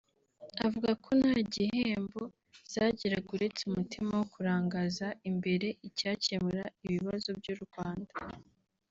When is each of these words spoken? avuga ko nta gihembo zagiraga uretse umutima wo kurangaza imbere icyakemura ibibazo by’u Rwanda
avuga 0.65 0.91
ko 1.03 1.09
nta 1.19 1.35
gihembo 1.53 2.21
zagiraga 2.73 3.29
uretse 3.37 3.61
umutima 3.69 4.09
wo 4.19 4.25
kurangaza 4.33 5.07
imbere 5.29 5.67
icyakemura 5.87 6.63
ibibazo 6.85 7.29
by’u 7.41 7.57
Rwanda 7.65 8.13